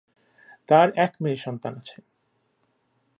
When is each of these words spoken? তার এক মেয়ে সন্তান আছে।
তার 0.69 0.87
এক 0.95 1.13
মেয়ে 1.19 1.37
সন্তান 1.37 1.73
আছে। 1.77 1.97